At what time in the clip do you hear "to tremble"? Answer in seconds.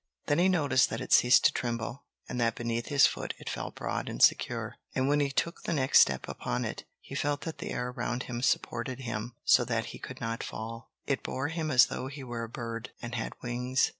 1.45-2.05